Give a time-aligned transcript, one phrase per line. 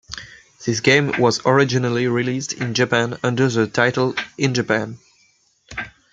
[0.65, 4.97] This game was originally released in Japan under the title in Japan.